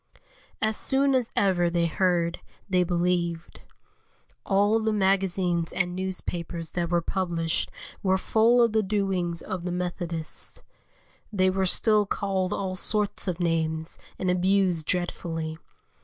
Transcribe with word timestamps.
As 0.63 0.77
soon 0.77 1.13
as 1.13 1.31
ever 1.35 1.69
they 1.69 1.85
heard, 1.85 2.39
they 2.67 2.83
believed. 2.83 3.61
All 4.47 4.79
the 4.81 4.91
magazines 4.91 5.71
and 5.71 5.93
newspapers 5.95 6.71
that 6.71 6.89
were 6.89 7.03
published 7.03 7.69
were 8.01 8.17
full 8.17 8.63
of 8.63 8.71
the 8.71 8.81
doings 8.81 9.43
of 9.43 9.63
the 9.63 9.71
Methodists. 9.71 10.63
They 11.31 11.51
were 11.51 11.67
still 11.67 12.07
called 12.07 12.51
all 12.51 12.75
sorts 12.75 13.27
of 13.27 13.39
names 13.39 13.99
and 14.17 14.31
abused 14.31 14.87
dreadfully. 14.87 15.59